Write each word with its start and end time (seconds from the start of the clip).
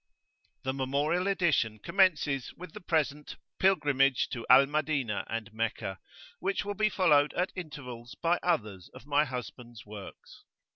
The 0.63 0.73
Memorial 0.73 1.27
Edition 1.27 1.77
commences 1.77 2.55
with 2.57 2.73
the 2.73 2.81
present 2.81 3.35
"Pilgrimage 3.59 4.29
to 4.29 4.47
Al 4.49 4.65
Madinah 4.65 5.25
and 5.29 5.53
Meccah," 5.53 5.99
which 6.39 6.65
will 6.65 6.73
be 6.73 6.89
followed 6.89 7.35
at 7.35 7.51
intervals 7.55 8.15
by 8.19 8.39
others 8.41 8.89
of 8.95 9.05
my 9.05 9.25
husband's 9.25 9.85
works. 9.85 10.43